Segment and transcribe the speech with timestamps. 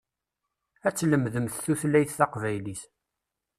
[0.87, 2.81] Ad tlemdemt tutlayt taqbaylit.